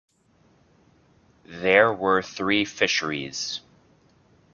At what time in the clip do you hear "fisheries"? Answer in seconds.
2.65-3.59